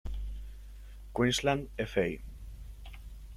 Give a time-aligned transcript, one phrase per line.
[1.13, 2.17] Queensland Fl.